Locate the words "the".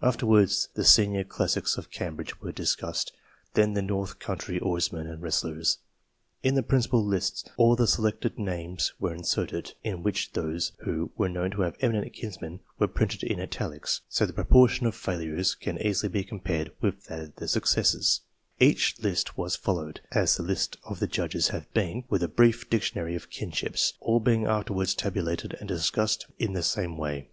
0.74-0.84, 3.72-3.82, 6.54-6.62, 7.74-7.88, 14.24-14.32, 17.34-17.48, 20.36-20.44, 21.00-21.08, 26.52-26.62